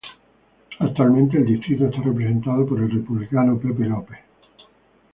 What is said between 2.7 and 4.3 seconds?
el Republicano Frank Lucas.